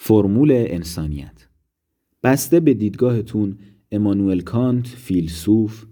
[0.00, 1.48] فرمول انسانیت.
[2.22, 3.58] بسته به دیدگاهتون
[3.92, 5.86] امانوئل کانت فیلسوف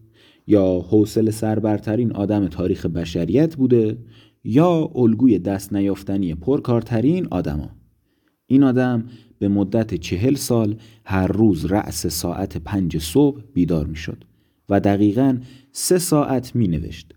[0.46, 3.98] یا حوصله سربرترین آدم تاریخ بشریت بوده
[4.44, 7.70] یا الگوی دست نیافتنی پرکارترین آدما.
[8.46, 9.04] این آدم
[9.38, 14.24] به مدت چهل سال هر روز رأس ساعت پنج صبح بیدار می شد
[14.68, 15.38] و دقیقا
[15.72, 17.14] سه ساعت می نوشت.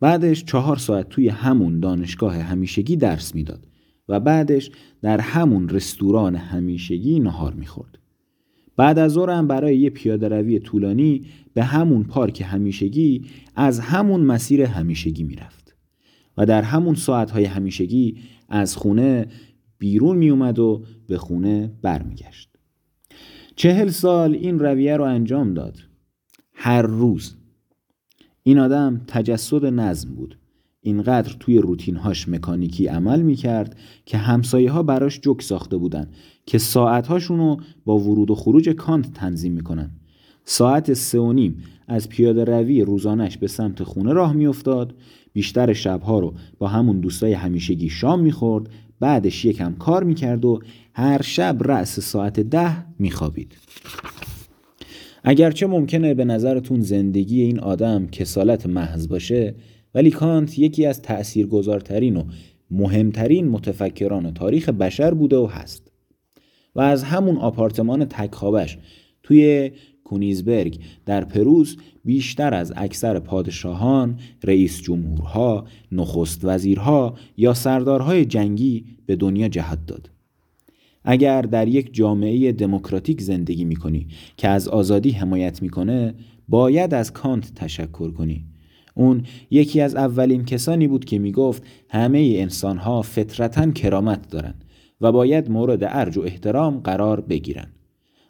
[0.00, 3.66] بعدش چهار ساعت توی همون دانشگاه همیشگی درس می‌داد.
[4.08, 4.70] و بعدش
[5.02, 7.98] در همون رستوران همیشگی نهار می‌خورد.
[8.76, 13.24] بعد از ظهر هم برای یه پیاده روی طولانی به همون پارک همیشگی
[13.56, 15.76] از همون مسیر همیشگی می‌رفت
[16.36, 18.16] و در همون ساعتهای همیشگی
[18.48, 19.26] از خونه
[19.78, 22.48] بیرون میومد و به خونه برمیگشت.
[23.56, 25.78] چهل سال این رویه رو انجام داد.
[26.54, 27.34] هر روز
[28.42, 30.38] این آدم تجسد نظم بود
[30.86, 36.08] اینقدر توی روتینهاش مکانیکی عمل می‌کرد که همسایه ها براش جک ساخته بودن
[36.46, 39.90] که ساعتهاشون رو با ورود و خروج کانت تنظیم می‌کنن.
[40.44, 41.56] ساعت سه و نیم
[41.88, 44.94] از پیاده روی روزانش به سمت خونه راه میافتاد
[45.32, 48.68] بیشتر شبها رو با همون دوستای همیشگی شام می‌خورد
[49.00, 50.60] بعدش یکم کار می‌کرد و
[50.94, 53.56] هر شب رأس ساعت ده میخوابید.
[55.24, 59.54] اگرچه ممکنه به نظرتون زندگی این آدم کسالت محض باشه
[59.94, 62.24] ولی کانت یکی از تأثیرگذارترین و
[62.70, 65.92] مهمترین متفکران تاریخ بشر بوده و هست
[66.74, 68.78] و از همون آپارتمان تکخوابش
[69.22, 69.70] توی
[70.04, 79.16] کونیزبرگ در پروس بیشتر از اکثر پادشاهان، رئیس جمهورها، نخست وزیرها یا سردارهای جنگی به
[79.16, 80.10] دنیا جهت داد.
[81.04, 86.14] اگر در یک جامعه دموکراتیک زندگی می‌کنی که از آزادی حمایت می‌کنه
[86.48, 88.44] باید از کانت تشکر کنی
[88.94, 94.64] اون یکی از اولین کسانی بود که می‌گفت همه انسان ها فطرتا کرامت دارند
[95.00, 97.66] و باید مورد ارج و احترام قرار بگیرن.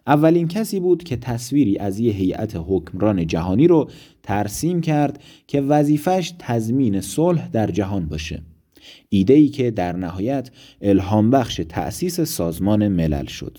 [0.06, 3.90] اولین کسی بود که تصویری از یه هیئت حکمران جهانی رو
[4.22, 8.42] ترسیم کرد که وظیفش تضمین صلح در جهان باشه.
[9.08, 10.50] ایده ای که در نهایت
[10.80, 13.58] الهام بخش تأسیس سازمان ملل شد.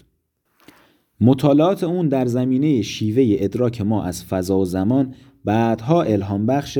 [1.22, 5.14] مطالعات اون در زمینه شیوه ادراک ما از فضا و زمان
[5.46, 6.80] بعدها الهام بخش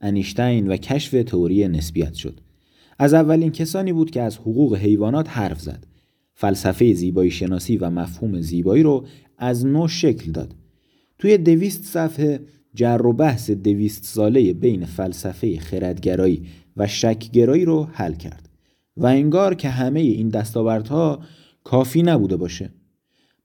[0.00, 2.40] انیشتین و کشف تئوری نسبیت شد.
[2.98, 5.86] از اولین کسانی بود که از حقوق حیوانات حرف زد.
[6.34, 9.04] فلسفه زیبایی شناسی و مفهوم زیبایی رو
[9.38, 10.54] از نو شکل داد.
[11.18, 12.40] توی دویست صفحه
[12.74, 16.42] جر و بحث دویست ساله بین فلسفه خردگرایی
[16.76, 18.48] و شکگرایی رو حل کرد.
[18.96, 21.20] و انگار که همه این دستاوردها
[21.64, 22.70] کافی نبوده باشه.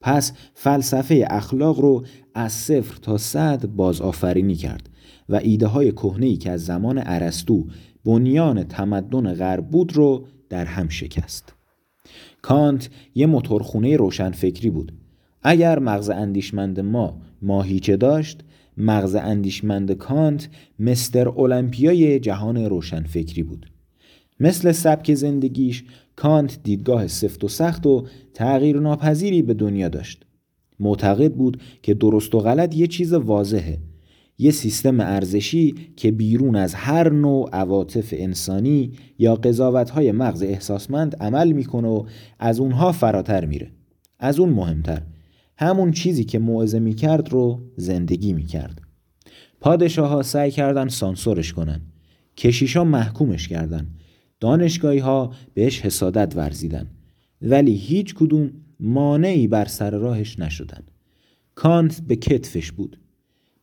[0.04, 4.90] پس فلسفه اخلاق رو از صفر تا صد بازآفرینی کرد
[5.30, 7.66] و ایده های کهنه که از زمان ارسطو
[8.06, 11.54] بنیان تمدن غرب بود رو در هم شکست.
[12.42, 14.94] کانت یه موتورخونه روشنفکری بود.
[15.44, 18.44] اگر مغز اندیشمند ما ماهیچه داشت
[18.78, 20.50] مغز اندیشمند کانت
[20.80, 23.72] مستر المپیای جهان روشنفکری بود.
[24.40, 25.84] مثل سبک زندگیش
[26.16, 30.26] کانت دیدگاه سفت و سخت و تغییر ناپذیری به دنیا داشت.
[30.80, 33.78] معتقد بود که درست و غلط یه چیز واضحه.
[34.38, 41.52] یه سیستم ارزشی که بیرون از هر نوع عواطف انسانی یا قضاوتهای مغز احساسمند عمل
[41.52, 42.06] می‌کنه و
[42.40, 43.72] از اونها فراتر میره.
[44.20, 45.02] از اون مهمتر.
[45.58, 48.82] همون چیزی که موعظه می‌کرد رو زندگی می‌کرد.
[49.62, 51.82] پادشاه ها سعی کردن سانسورش کنن.
[52.38, 53.88] کشیشا محکومش کردن.
[54.44, 56.88] دانشگاهی ها بهش حسادت ورزیدن.
[57.42, 60.84] ولی هیچ کدوم مانعی بر سر راهش نشدن.
[61.56, 63.00] کانت به کتفش بود.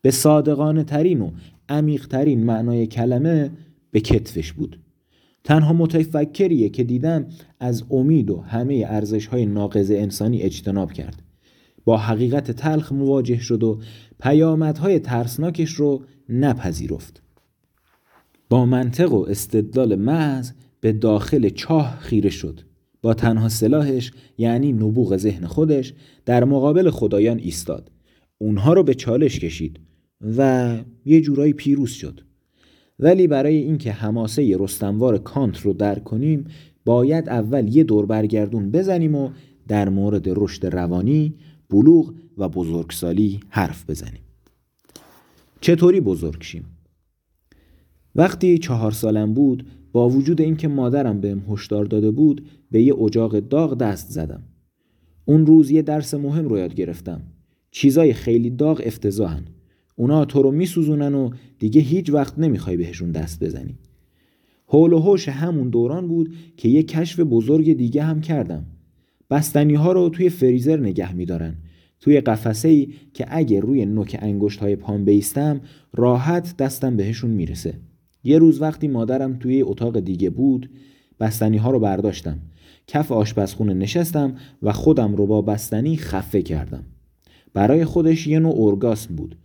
[0.02, 1.30] به صادقانه ترین و
[1.68, 3.50] عمیق ترین معنای کلمه
[3.90, 4.80] به کتفش بود.
[5.44, 7.26] تنها متفکریه که دیدم
[7.60, 11.22] از امید و همه ارزش های ناقض انسانی اجتناب کرد.
[11.84, 13.80] با حقیقت تلخ مواجه شد و
[14.20, 17.22] پیامدهای ترسناکش رو نپذیرفت.
[18.50, 22.60] با منطق و استدلال محض به داخل چاه خیره شد.
[23.02, 25.94] با تنها سلاحش یعنی نبوغ ذهن خودش
[26.26, 27.90] در مقابل خدایان ایستاد.
[28.38, 29.80] اونها رو به چالش کشید
[30.36, 32.20] و یه جورایی پیروز شد.
[32.98, 36.44] ولی برای اینکه حماسه رستموار کانت رو درک کنیم
[36.84, 39.30] باید اول یه دور برگردون بزنیم و
[39.68, 41.34] در مورد رشد روانی
[41.70, 44.22] بلوغ و بزرگسالی حرف بزنیم.
[45.60, 46.64] چطوری بزرگ شیم؟
[48.14, 53.38] وقتی چهار سالم بود با وجود اینکه مادرم بهم هشدار داده بود به یه اجاق
[53.38, 54.42] داغ دست زدم.
[55.24, 57.22] اون روز یه درس مهم رو یاد گرفتم.
[57.70, 59.44] چیزای خیلی داغ افتضاحن.
[59.96, 63.78] اونا تو رو میسوزونن و دیگه هیچ وقت نمی‌خوای بهشون دست بزنی.
[64.66, 68.66] حول و حوش همون دوران بود که یه کشف بزرگ دیگه هم کردم.
[69.30, 71.56] بستنی ها رو توی فریزر نگه میدارن.
[72.00, 75.60] توی قفسه ای که اگه روی نوک انگشت های پام بیستم
[75.92, 77.74] راحت دستم بهشون می‌رسه.
[78.24, 80.70] یه روز وقتی مادرم توی اتاق دیگه بود
[81.20, 82.38] بستنی ها رو برداشتم.
[82.86, 86.84] کف آشپزخونه نشستم و خودم رو با بستنی خفه کردم.
[87.54, 89.36] برای خودش یه نوع ارگاسم بود.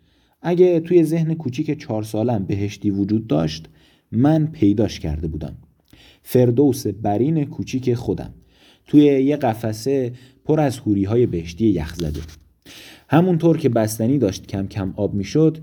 [0.42, 3.70] اگه توی ذهن کوچیک چهار سالم بهشتی وجود داشت
[4.12, 5.56] من پیداش کرده بودم.
[6.24, 8.34] فردوس برین کوچیک خودم.
[8.88, 10.14] توی یه قفسه
[10.46, 12.20] پر از حوری های بهشتی یخ زده.
[13.10, 15.58] همونطور که بستنی داشت کم کم آب می‌شد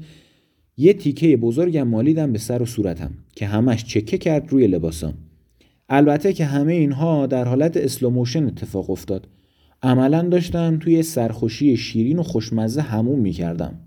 [0.76, 5.14] یه تیکه بزرگم مالیدم به سر و صورتم که همش چکه کرد روی لباسم
[5.88, 9.28] البته که همه اینها در حالت slow motion اتفاق افتاد.
[9.82, 13.80] عملا داشتم توی سرخوشی شیرین و خوشمزه حموم می‌کردم.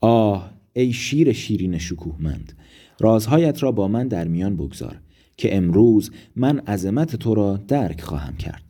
[0.00, 2.52] آه ای شیر شیرین شکوهمند
[3.00, 5.00] رازهایت را با من در میان بگذار
[5.36, 8.62] که امروز من عظمت تو را درک خواهم کرد.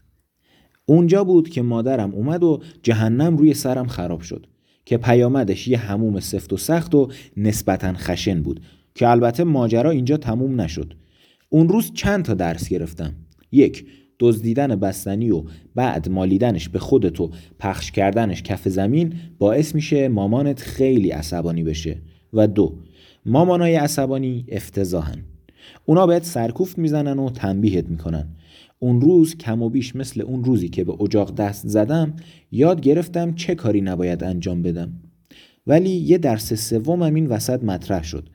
[0.87, 4.47] اونجا بود که مادرم اومد و جهنم روی سرم خراب شد.
[4.87, 8.61] که پیامدش یه هموم سفت و سخت و نسبتا خشن بود
[8.95, 10.95] که البته ماجرا اینجا تموم نشد.
[11.49, 13.13] اون روز چند تا درس گرفتم.
[13.53, 13.87] یک
[14.19, 15.43] دزدیدن بستنی و
[15.75, 22.03] بعد مالیدنش به خودت و پخش کردنش کف زمین باعث میشه مامانت خیلی عصبانی بشه.
[22.33, 22.79] و دو
[23.27, 25.25] مامانای عصبانی افتضاحن.
[25.85, 28.29] اونا بهت سرکوفت می‌زنن و تنبیهت می‌کنن.
[28.79, 32.15] اون روز کم و بیش مثل اون روزی که به اجاق دست زدم
[32.53, 34.93] یاد گرفتم چه کاری نباید انجام بدم.
[35.67, 38.29] ولی یه درس سومم این وسط مطرح شد.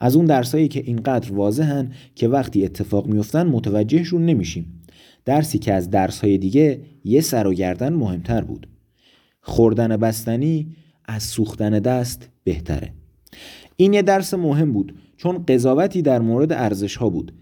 [0.00, 4.82] از اون درسایی که اینقدر واضحن که وقتی اتفاق میفتن متوجهشون نمیشیم.
[5.24, 8.68] درسی که از درسهای دیگه یه سر و گردن مهمتر بود.
[9.40, 12.92] خوردن بستنی از سوختن دست بهتره.
[13.76, 17.32] این یه درس مهم بود چون قضاوتی در مورد ارزش ها بود.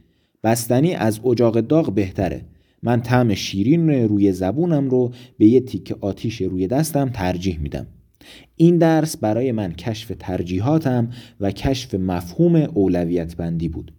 [0.46, 2.42] بستنی از اجاق داغ بهتره.
[2.82, 7.86] من طعم شیرین روی زبونم رو به یه تیک آتیش روی دستم ترجیح میدم.
[8.56, 11.10] این درس برای من کشف ترجیحاتم
[11.40, 13.92] و کشف مفهوم اولویت بندی بود.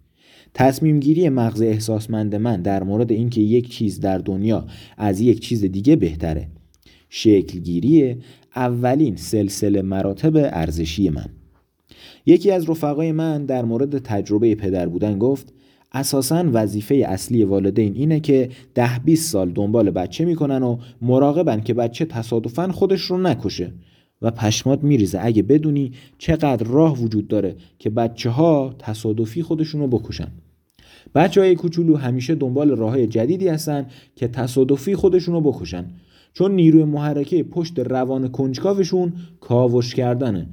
[0.54, 4.66] تصمیم گیری مغز احساسمند من در مورد اینکه یک چیز در دنیا
[4.96, 6.48] از یک چیز دیگه بهتره.
[7.08, 8.16] شکلگیری
[8.56, 11.28] اولین سلسله مراتب ارزشی من.
[12.26, 15.52] یکی از رفقای من در مورد تجربه پدر بودن گفت
[15.92, 21.74] اساسا وظیفه اصلی والدین اینه که ده 20 سال دنبال بچه می‌کنن و مراقبن که
[21.74, 23.72] بچه تصادفا خودش رو نکشه
[24.22, 25.18] و پشمات میریزه.
[25.22, 30.28] اگه بدونی چقدر راه وجود داره که بچه ها تصادفی خودشون رو بکشن.
[31.14, 33.86] بچه های کوچولو همیشه دنبال راه جدیدی هستن
[34.16, 35.84] که تصادفی خودشون رو بکشن.
[36.32, 40.46] چون نیروی محرکه پشت روان کنجکاوشون کاوش کردنه.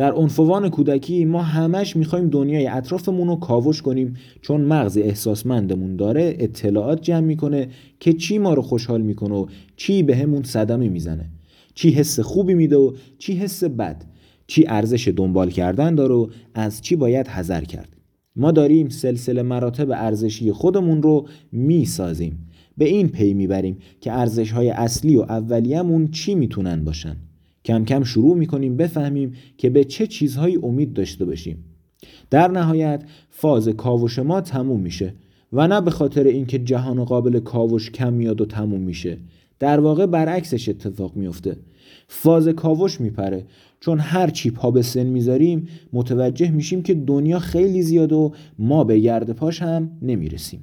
[0.00, 6.36] در عنفوان کودکی ما همش می‌خوایم دنیای اطرافمون رو کاوش کنیم چون مغز احساسمندمون داره
[6.38, 7.68] اطلاعات جمع می‌کنه
[8.00, 11.30] که چی ما رو خوشحال می‌کنه و چی به همون صدمه می‌زنه.
[11.74, 14.04] چی حس خوبی میده و چی حس بد.
[14.46, 17.96] چی ارزش دنبال کردن داره و از چی باید حذر کرد.
[18.36, 22.48] ما داریم سلسله مراتب ارزشی خودمون رو می‌سازیم.
[22.78, 27.16] به این پی می‌بریم که ارزش های اصلی و اولیه‌مون چی می‌تونن باشن.
[27.64, 31.64] کم کم شروع می‌کنیم بفهمیم که به چه چیزهایی امید داشته باشیم.
[32.30, 35.14] در نهایت فاز کاوش ما تموم میشه
[35.52, 39.18] و نه به خاطر اینکه جهان قابل کاوش کم میاد و تموم میشه.
[39.58, 41.56] در واقع برعکسش اتفاق میفته
[42.08, 43.46] فاز کاوش میپره.
[43.80, 48.84] چون هر چی پا به سن می‌ذاریم متوجه میشیم که دنیا خیلی زیاد و ما
[48.84, 50.60] به گرد پاش هم نمی‌رسیم.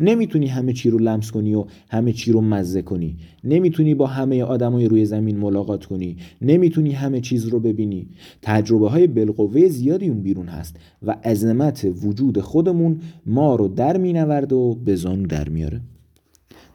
[0.00, 3.16] نمی‌تونی همه چی رو لمس کنی و همه چی رو مزه کنی.
[3.44, 6.16] نمی‌تونی با همه آدمای روی زمین ملاقات کنی.
[6.42, 8.08] نمی‌تونی همه چیز رو ببینی.
[8.42, 14.52] تجربه های بالقوه زیادی اون بیرون هست و عظمت وجود خودمون ما رو در مینورد
[14.52, 15.80] و به زانو در میاره.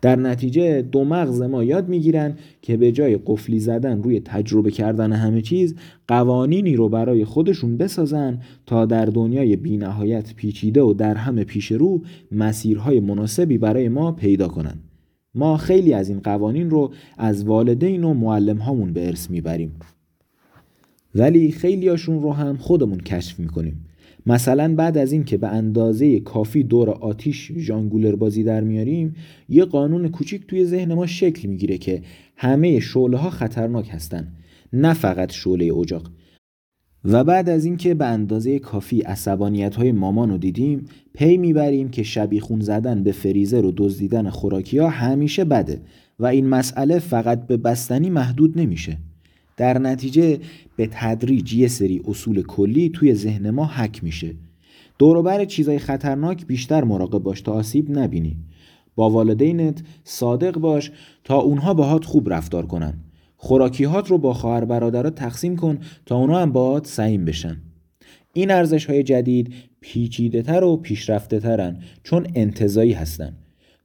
[0.03, 5.13] در نتیجه دو مغز ما یاد می‌گیرن که به جای قفلی زدن روی تجربه کردن
[5.13, 5.75] همه چیز
[6.07, 12.01] قوانینی رو برای خودشون بسازن تا در دنیای بینهایت پیچیده و در همه پیش رو
[12.31, 14.75] مسیرهای مناسبی برای ما پیدا کنن.
[15.36, 19.72] ما خیلی از این قوانین رو از والدین و معلم هامون به ارث می‌بریم.
[21.15, 23.86] ولی خیلیاشون رو هم خودمون کشف می‌کنیم.
[24.25, 29.15] مثلا بعد از این که به اندازه کافی دور آتیش ژانگولر بازی در میاریم
[29.50, 32.01] یه قانون کوچیک توی ذهن ما شکل می‌گیره که
[32.36, 34.27] همه شعله ها خطرناک هستن
[34.74, 36.12] نه فقط شعله اجاق.
[37.06, 42.03] و بعد از اینکه به اندازه کافی عصبانیت های مامان رو دیدیم پی می‌بریم که
[42.03, 45.82] شبیخون زدن به فریزر و دزدیدن خوراکی ها همیشه بده
[46.20, 48.98] و این مسئله فقط به بستنی محدود نمیشه.
[49.57, 50.39] در نتیجه
[50.75, 54.36] به تدریج یه سری اصول کلی توی ذهن ما حک میشه.
[55.00, 58.38] دوروبر چیزای خطرناک بیشتر مراقب باش تا آسیب نبینی.
[58.95, 60.91] با والدینت صادق باش
[61.24, 62.93] تا اونها باهات خوب رفتار کنن.
[63.38, 67.57] خوراکیهات رو با خواهر برادرات تقسیم کن تا اونها هم باهات سعیم بشن.
[68.33, 73.36] این ارزش های جدید پیچیده تر و پیشرفته ترن چون انتظایی هستن.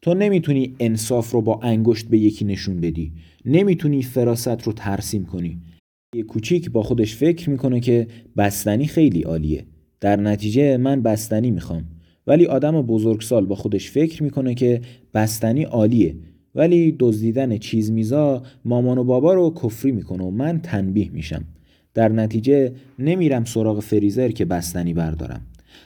[0.03, 3.13] تو نمی‌تونی انصاف رو با انگشت به یکی نشون بدی.
[3.45, 5.59] نمی‌تونی فراست رو ترسیم کنی.
[6.15, 9.67] یه کوچیک با خودش فکر می‌کنه که بستنی خیلی عالیه.
[10.01, 11.85] در نتیجه من بستنی می‌خوام.
[12.27, 14.81] ولی آدم بزرگسال با خودش فکر می‌کنه که
[15.15, 16.17] بستنی عالیه.
[16.55, 21.45] ولی دزدیدن چیز میزا مامان و بابا رو کفری می‌کنه و من تنبیه میشم.
[21.95, 25.41] در نتیجه نمیرم سراغ فریزر که بستنی بردارم.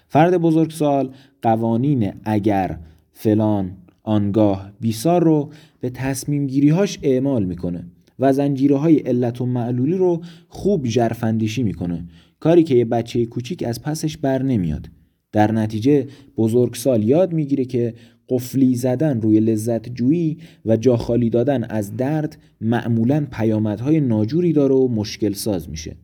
[0.09, 1.11] فرد بزرگسال
[1.43, 2.79] قوانین اگر
[3.13, 3.71] فلان
[4.03, 7.87] آنگاه بیسار رو به تصمیم گیریهاش اعمال می‌کنه
[8.19, 12.05] و زنجیره های علت و معلولی رو خوب جرفندیشی می‌کنه.
[12.41, 14.89] کاری که یه بچه کوچیک از پسش بر نمیاد.
[15.33, 16.07] در نتیجه
[16.37, 17.95] بزرگسال یاد می‌گیره که
[18.29, 24.75] قفلی زدن روی لذت جویی و جا خالی دادن از درد معمولا پیامدهای ناجوری داره
[24.75, 25.97] و مشکل ساز میشه.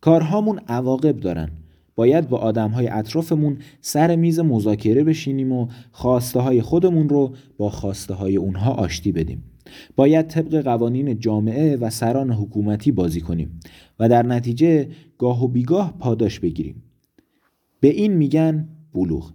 [0.00, 1.50] کارهامون عواقب دارن.
[2.00, 7.70] باید با آدم های اطرافمون سر میز مذاکره بشینیم و خواسته های خودمون رو با
[7.70, 9.44] خواسته های اونها آشتی بدیم.
[9.96, 13.60] باید طبق قوانین جامعه و سران حکومتی بازی کنیم
[13.98, 14.88] و در نتیجه
[15.18, 16.82] گاه و بیگاه پاداش بگیریم.
[17.80, 19.32] به این میگن بلوغ.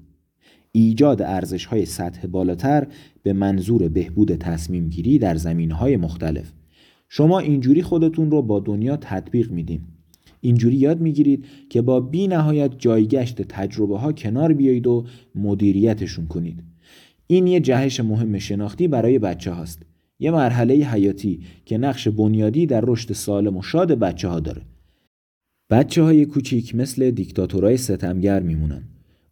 [0.71, 2.87] ایجاد ارزش های سطح بالاتر
[3.23, 6.53] به منظور بهبود تصمیم گیری در زمین های مختلف.
[7.09, 9.94] شما اینجوری خودتون رو با دنیا تطبیق میدیم
[10.45, 16.63] اینجوری یاد می‌گیرید که با بی نهایت جایگشت تجربه ها کنار بیایید و مدیریتشون کنید.
[17.27, 19.81] این یه جهش مهم شناختی برای بچه هاست
[20.19, 24.61] یه مرحله حیاتی که نقش بنیادی در رشد سالم و شاد بچه ها داره.
[25.69, 28.83] بچه های کوچیک مثل دیکتاتورای ستمگر میمونن.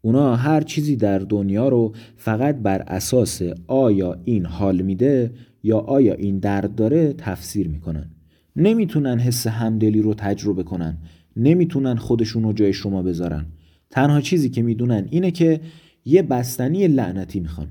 [0.01, 5.32] اونا هر چیزی در دنیا رو فقط بر اساس آیا این حال میده
[5.63, 8.10] یا آیا این درد داره تفسیر می‌کنن.
[8.55, 10.98] نمی‌تونن حس همدلی رو تجربه کنن.
[11.38, 13.45] نمی‌تونن خودشون رو جای شما بذارن.
[13.89, 15.62] تنها چیزی که می‌دونن اینه که
[16.05, 17.67] یه بستنی لعنتی می‌خوان.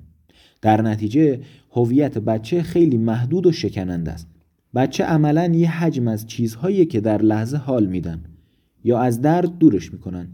[0.62, 4.28] در نتیجه هویت بچه خیلی محدود و شکننده است.
[4.74, 8.24] بچه عملا یه حجم از چیزهایی که در لحظه حال میدن
[8.84, 10.28] یا از درد دورش می‌کنن.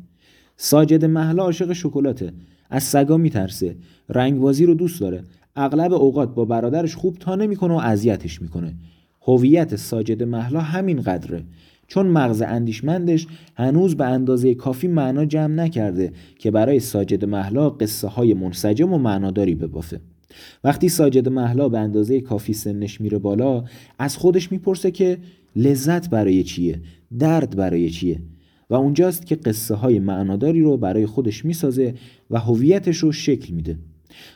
[0.57, 2.33] ساجد محلا عاشق شکلاته.
[2.71, 3.77] از سگا میترسه.
[4.09, 5.23] رنگبازی رو دوست داره.
[5.57, 8.75] اغلب اوقات با برادرش خوب تا نمی‌کنه و اذیتش می‌کنه.
[9.29, 11.45] هویت ساجد محلا همین قدره.
[11.89, 18.09] چون مغز اندیشمندش هنوز به اندازه کافی معنا جمع نکرده که برای ساجد محلا قصه
[18.09, 20.01] های منسجم و معناداری ببافه.
[20.65, 23.65] وقتی ساجد محلا به اندازه کافی سنش میره بالا
[23.99, 25.19] از خودش می‌پرسه که
[25.57, 26.81] لذت برای چیه؟
[27.19, 28.21] درد برای چیه؟
[28.71, 31.95] و اونجاست که قصه های معناداری رو برای خودش می‌سازه
[32.31, 33.79] و هویتش رو شکل میده.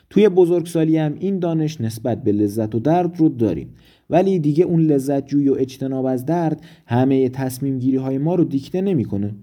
[0.09, 3.69] توی بزرگسالی هم این دانش نسبت به لذت و درد رو داریم.
[4.09, 8.43] ولی دیگه اون لذت جوی و اجتناب از درد همه تصمیم گیری های ما رو
[8.43, 9.35] دیکته نمی‌کنه.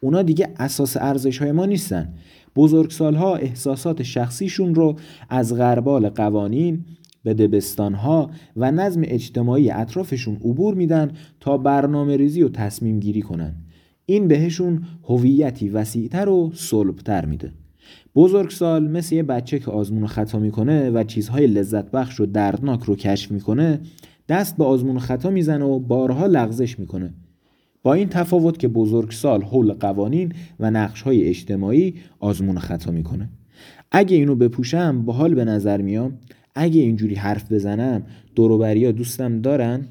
[0.00, 2.14] اونا دیگه اساس ارزش های ما نیستن.
[2.56, 4.96] بزرگسالها احساسات شخصیشون رو
[5.28, 6.84] از غربال قوانین
[7.24, 13.54] به دبستانها و نظم اجتماعی اطرافشون عبور میدن تا برنامه ریزی و تصمیم گیری کنن.
[14.06, 17.52] این بهشون هویتی وسیعتر و صلبتر میده.
[18.14, 22.96] بزرگسال مثل یه بچه که آزمون خطا می‌کنه و چیزهای لذت بخش و دردناک رو
[22.96, 23.80] کشف می‌کنه
[24.28, 27.14] دست به آزمون خطا می‌زنه و بارها لغزش می‌کنه.
[27.82, 33.28] با این تفاوت که بزرگسال حول قوانین و نقشهای اجتماعی آزمون خطا می‌کنه.
[33.90, 36.18] اگه اینو بپوشم باحال به نظر میام
[36.54, 38.02] اگه اینجوری حرف بزنم
[38.34, 39.84] دوروبریا دوستم دارن؟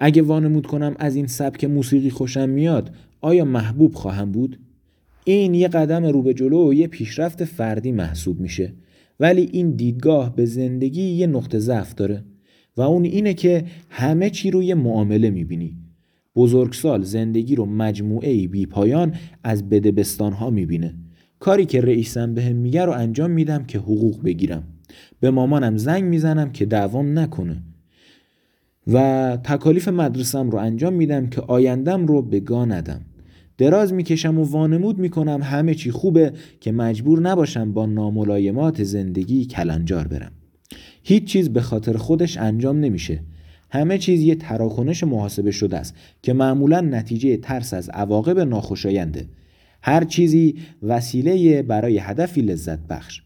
[0.00, 4.58] اگه وانمود کنم از این سبک موسیقی خوشم میاد آیا محبوب خواهم بود؟
[5.28, 8.72] این یه قدم رو به جلو و یه پیشرفت فردی محسوب میشه.
[9.20, 12.24] ولی این دیدگاه به زندگی یه نقطه ضعف داره
[12.76, 15.76] و اون اینه که همه چی روی معامله می‌بینی.
[16.36, 19.14] بزرگسال زندگی رو مجموعه ای بی پایان
[19.44, 20.94] از بدبستان ها می‌بینه.
[21.38, 24.62] کاری که رئیسم بهم به میگه رو انجام میدم که حقوق بگیرم.
[25.20, 27.62] به مامانم زنگ می‌زنم که دوام نکنه.
[28.92, 33.00] و تکالیف مدرسم رو انجام میدم که آیندم رو به گا ندم.
[33.58, 35.40] دراز می‌کشم و وانمود می‌کنم.
[35.42, 40.32] همه چی خوبه که مجبور نباشم با ناملایمات زندگی کلنجار برم.
[41.02, 43.20] هیچ چیز به خاطر خودش انجام نمیشه.
[43.70, 49.28] همه چیز یه تراکنش محاسبه شده است که معمولا نتیجه ترس از عواقب ناخوشاینده.
[49.82, 53.22] هر چیزی وسیله برای هدفی لذت بخش.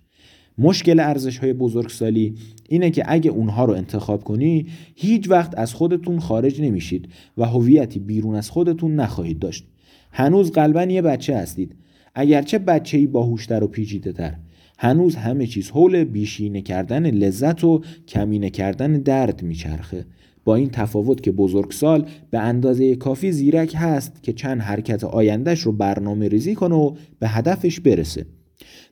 [0.59, 2.35] مشکل ارزش های بزرگسالی
[2.69, 7.09] اینه که اگه اونها رو انتخاب کنی هیچ وقت از خودتون خارج نمیشید
[7.39, 9.67] و هویتی بیرون از خودتون نخواهید داشت.
[10.13, 11.77] هنوز قلبا یه بچه هستید.
[12.15, 14.35] اگرچه بچه ای باهوشتر و پیچیده تر
[14.79, 20.07] هنوز همه چیز حول بیشینه کردن لذت و کمینه کردن درد میچرخه.
[20.45, 25.73] با این تفاوت که بزرگسال به اندازه کافی زیرک هست که چند حرکت آیندهش رو
[25.73, 28.27] برنامه ریزی کنه و به هدفش برسه.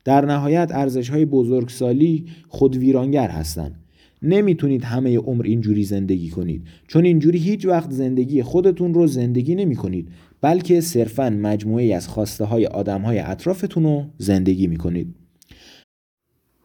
[0.05, 3.75] در نهایت ارزش های بزرگسالی خود ویرانگر هستند
[4.21, 6.63] نمی‌تونید همه عمر اینجوری زندگی کنید.
[6.87, 10.09] چون اینجوری هیچ وقت زندگی خودتون رو زندگی نمی کنید
[10.41, 15.15] بلکه صرفا مجموعه از خواسته های آدم های اطرافتون رو زندگی می کنید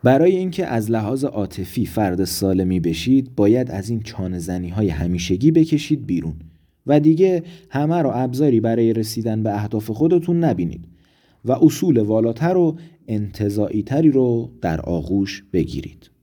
[0.04, 6.06] برای اینکه از لحاظ عاطفی فرد سالمی بشید باید از این چانه های همیشگی بکشید
[6.06, 6.34] بیرون.
[6.86, 10.84] و دیگه همه رو ابزاری برای رسیدن به اهداف خودتون نبینید.
[11.44, 12.76] و اصول والاتر و
[13.08, 16.13] انتظایی تری رو در آغوش بگیرید.